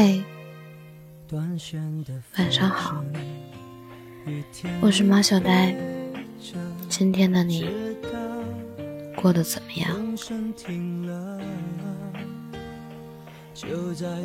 [0.00, 0.24] 嘿
[1.32, 3.04] 晚上好。
[4.80, 5.76] 我是马小呆。
[6.88, 7.68] 今天的你
[9.14, 10.16] 过得怎么样？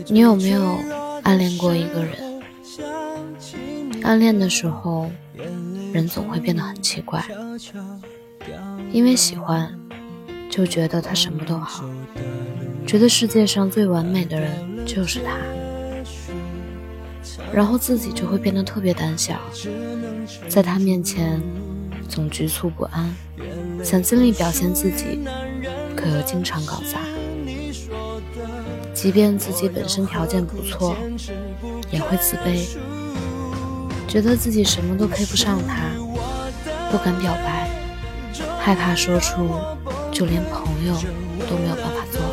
[0.08, 0.78] 你有没有
[1.24, 2.42] 暗恋过一个人？
[4.02, 5.12] 暗恋的时候
[5.92, 7.22] 人总会变得很奇怪。
[8.94, 9.78] 因为喜欢
[10.50, 11.84] 就觉得他什么都好。
[12.88, 15.38] 觉得世界上最完美的人就是他。
[17.54, 19.40] 然后自己就会变得特别胆小，
[20.48, 21.42] 在他面前
[22.08, 23.14] 总局促不安，
[23.84, 25.20] 想尽力表现自己，
[25.96, 26.99] 可又经常搞砸。
[28.94, 30.96] 即便自己本身条件不错，
[31.91, 32.66] 也会自卑，
[34.08, 35.92] 觉得自己什么都配不上他，
[36.90, 37.70] 不敢表白，
[38.60, 39.48] 害怕说出，
[40.12, 40.96] 就连朋友
[41.48, 42.24] 都没有办法做。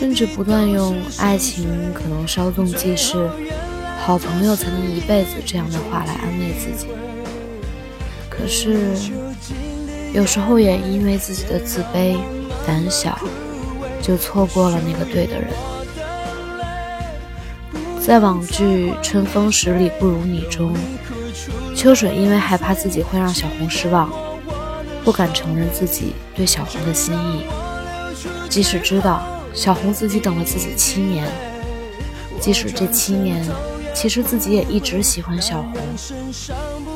[0.00, 3.28] 甚至不断用“爱情可能稍纵即逝，
[4.00, 6.86] 好朋友才能一辈子”这样的话来安慰自己。
[8.30, 8.96] 可是，
[10.14, 12.16] 有时候也因为自己的自卑、
[12.66, 13.18] 胆小，
[14.00, 15.50] 就错过了那个对的人。
[18.00, 20.74] 在网剧《春风十里不如你》中，
[21.76, 24.10] 秋水因为害怕自己会让小红失望，
[25.04, 27.44] 不敢承认自己对小红的心意，
[28.48, 29.36] 即使知道。
[29.52, 31.28] 小红自己等了自己七年，
[32.40, 33.44] 即使这七年，
[33.94, 35.74] 其实自己也一直喜欢小红，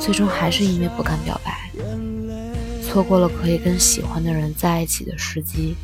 [0.01, 1.71] 最终还是因为不敢表白，
[2.83, 5.75] 错过了可以跟喜欢的人在一起的时机，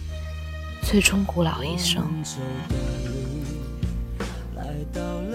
[0.82, 2.02] 最终孤老一生。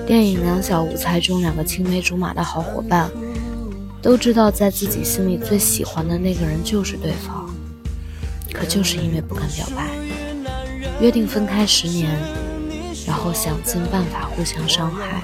[0.08, 3.10] 电影《两小无猜》中，两个青梅竹马的好伙伴，
[4.02, 7.54] 都知道在自己心里最喜欢的那个人就是对方，
[8.54, 10.05] 可就是因为不敢表白。
[11.02, 12.10] 约定分开十年，
[13.06, 15.22] 然后想尽办法互相伤害，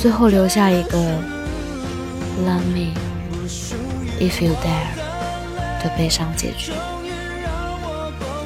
[0.00, 0.98] 最后留下一个
[2.44, 2.94] “Love me
[4.20, 6.72] if you dare” 的悲伤结局。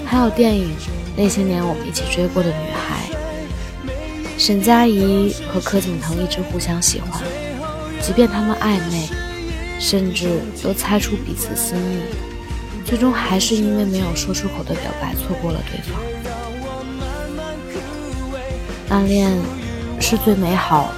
[0.07, 0.69] 还有电影
[1.17, 3.05] 《那些年我们一起追过的女孩》，
[4.39, 7.23] 沈佳宜和柯景腾一直互相喜欢，
[8.01, 9.09] 即便他们暧昧，
[9.79, 12.30] 甚至都猜出彼此心意。
[12.91, 16.03] 最终还是因为没有说出口的表白，错过了对方。
[18.89, 19.31] 暗恋
[20.01, 20.93] 是最美好，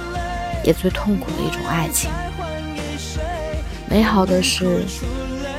[0.63, 2.09] 也最痛苦的一种爱情。
[3.87, 4.83] 美好的是，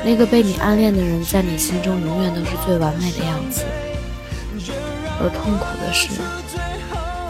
[0.05, 3.63] 那个被你暗恋的人在你心中永远都是最完美的样子；
[5.21, 6.09] 而痛苦的是，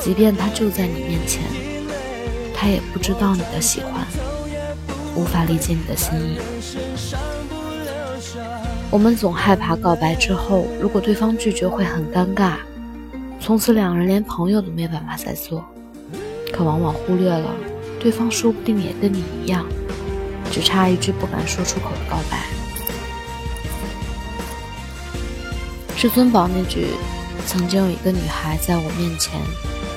[0.03, 1.43] 即便他就在你面前，
[2.57, 4.07] 他也不知道你的喜欢，
[5.15, 6.39] 无法理解你的心意。
[8.95, 12.53] 我们总害怕告白之后，如果对方拒绝会很尴尬，
[13.41, 15.65] 从此两人连朋友都没办法再做。
[16.53, 17.51] 可往往忽略了，
[17.99, 19.67] 对方说不定也跟你一样，
[20.49, 22.39] 只差一句不敢说出口的告白。
[25.97, 26.91] 至尊宝那句
[27.49, 29.41] “曾经有一个女孩在我面前，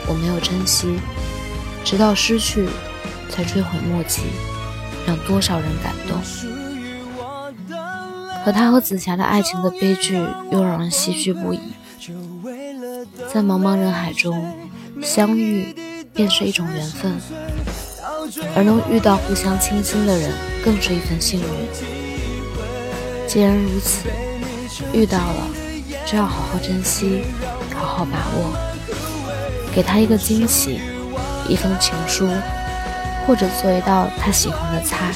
[0.07, 0.99] 我没有珍惜，
[1.85, 2.67] 直到失去
[3.29, 4.23] 才追悔莫及”，
[5.05, 6.19] 让多少人感动。
[8.47, 10.15] 可他和紫霞的爱情的悲剧
[10.51, 11.59] 又让人唏嘘不已。
[13.27, 14.41] 在茫茫人海中
[15.03, 15.75] 相遇，
[16.13, 17.19] 便是一种缘分，
[18.55, 20.31] 而能遇到互相倾心的人，
[20.63, 21.45] 更是一份幸运。
[23.27, 24.07] 既然如此，
[24.93, 25.49] 遇到了
[26.05, 27.23] 就要好好珍惜，
[27.75, 28.55] 好好把握，
[29.75, 30.79] 给他一个惊喜，
[31.49, 32.25] 一封情书，
[33.27, 35.11] 或者做一道他喜欢的菜，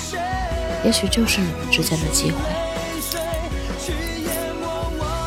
[0.83, 2.37] 也许就是你们之间的机会。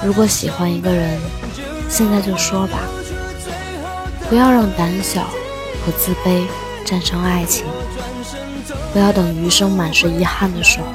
[0.04, 1.18] 如果喜欢一个人，
[1.88, 2.78] 现在就说吧，
[4.28, 5.22] 不要让胆小
[5.84, 6.44] 和自卑
[6.84, 7.64] 战胜爱情，
[8.92, 10.86] 不要等余生满是遗憾的时候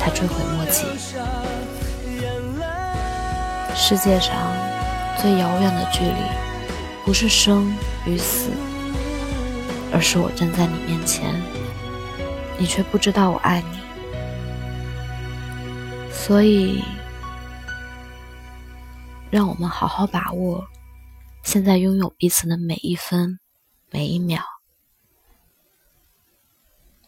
[0.00, 0.86] 才追悔莫及。
[3.76, 4.32] 世界上
[5.20, 6.14] 最遥远的距离，
[7.04, 8.48] 不是生与死，
[9.92, 11.42] 而是我站在你面前，
[12.56, 13.78] 你却不知道我爱你。
[16.10, 16.82] 所以。
[19.34, 20.64] 让我们好好把握
[21.42, 23.40] 现在拥有彼此的每一分
[23.90, 24.40] 每一秒，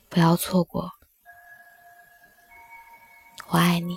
[0.09, 0.91] 不要错过。
[3.47, 3.97] 我爱你。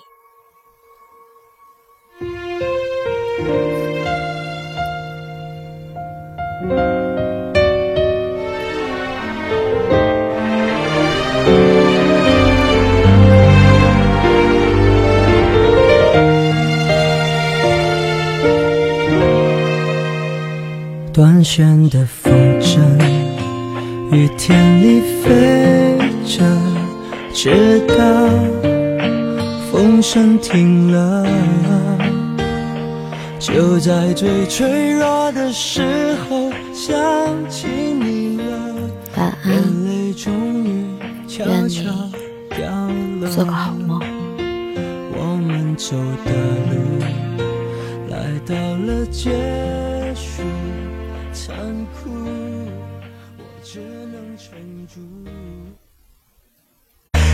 [21.39, 22.81] 断弦的风筝，
[24.11, 26.43] 雨天里飞着，
[27.33, 27.95] 直到
[29.71, 31.25] 风声停了。
[33.39, 36.99] 就在最脆弱的时候想
[37.47, 38.43] 起你了，
[39.15, 40.33] 晚安，眼泪终
[40.65, 40.83] 于
[41.25, 41.89] 悄悄
[42.49, 42.69] 掉
[43.21, 43.29] 了。
[43.29, 43.97] 做个好梦。
[45.17, 45.95] 我们走
[46.25, 46.33] 的
[46.69, 46.99] 路
[48.09, 48.53] 来到
[48.85, 49.78] 了结束，
[52.03, 52.09] 哭，
[53.37, 54.99] 我只能撑住。